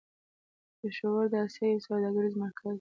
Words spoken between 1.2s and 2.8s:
د آسيا يو سوداګريز مرکز و.